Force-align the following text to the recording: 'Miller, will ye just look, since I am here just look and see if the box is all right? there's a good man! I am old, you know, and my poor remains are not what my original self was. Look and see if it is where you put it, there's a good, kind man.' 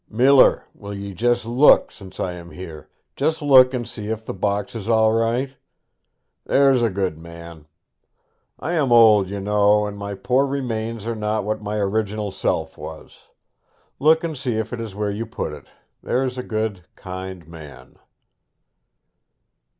'Miller, 0.09 0.65
will 0.73 0.95
ye 0.95 1.13
just 1.13 1.45
look, 1.45 1.91
since 1.91 2.19
I 2.19 2.31
am 2.33 2.49
here 2.49 2.89
just 3.15 3.39
look 3.39 3.71
and 3.71 3.87
see 3.87 4.07
if 4.07 4.25
the 4.25 4.33
box 4.33 4.73
is 4.73 4.89
all 4.89 5.13
right? 5.13 5.55
there's 6.43 6.81
a 6.81 6.89
good 6.89 7.19
man! 7.19 7.67
I 8.57 8.71
am 8.73 8.91
old, 8.91 9.29
you 9.29 9.39
know, 9.39 9.85
and 9.85 9.95
my 9.95 10.15
poor 10.15 10.47
remains 10.47 11.05
are 11.05 11.13
not 11.15 11.43
what 11.43 11.61
my 11.61 11.75
original 11.77 12.31
self 12.31 12.79
was. 12.79 13.27
Look 13.99 14.23
and 14.23 14.35
see 14.35 14.55
if 14.55 14.73
it 14.73 14.81
is 14.81 14.95
where 14.95 15.11
you 15.11 15.27
put 15.27 15.53
it, 15.53 15.67
there's 16.01 16.35
a 16.35 16.41
good, 16.41 16.83
kind 16.95 17.47
man.' 17.47 17.97